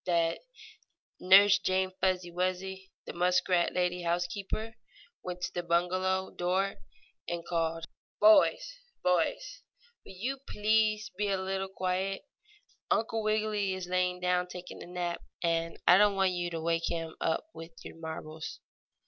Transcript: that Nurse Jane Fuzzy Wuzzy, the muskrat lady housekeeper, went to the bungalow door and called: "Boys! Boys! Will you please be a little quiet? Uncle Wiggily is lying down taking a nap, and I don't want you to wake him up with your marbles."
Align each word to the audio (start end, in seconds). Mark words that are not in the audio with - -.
that 0.07 0.39
Nurse 1.19 1.59
Jane 1.59 1.91
Fuzzy 2.01 2.31
Wuzzy, 2.31 2.89
the 3.05 3.13
muskrat 3.13 3.71
lady 3.71 4.01
housekeeper, 4.01 4.73
went 5.21 5.41
to 5.41 5.53
the 5.53 5.61
bungalow 5.61 6.31
door 6.31 6.77
and 7.29 7.45
called: 7.45 7.85
"Boys! 8.19 8.79
Boys! 9.03 9.61
Will 10.03 10.13
you 10.13 10.39
please 10.49 11.11
be 11.19 11.27
a 11.29 11.37
little 11.37 11.67
quiet? 11.69 12.23
Uncle 12.89 13.21
Wiggily 13.21 13.75
is 13.75 13.85
lying 13.87 14.19
down 14.19 14.47
taking 14.47 14.81
a 14.81 14.87
nap, 14.87 15.21
and 15.43 15.77
I 15.87 15.99
don't 15.99 16.15
want 16.15 16.31
you 16.31 16.49
to 16.49 16.61
wake 16.61 16.89
him 16.89 17.15
up 17.21 17.45
with 17.53 17.73
your 17.85 17.97
marbles." 17.97 18.59